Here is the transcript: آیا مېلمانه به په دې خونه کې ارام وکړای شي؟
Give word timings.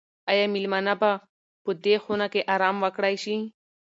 آیا 0.31 0.45
مېلمانه 0.53 0.93
به 1.01 1.11
په 1.63 1.71
دې 1.85 1.95
خونه 2.03 2.25
کې 2.33 2.47
ارام 2.53 2.75
وکړای 2.83 3.15
شي؟ 3.23 3.37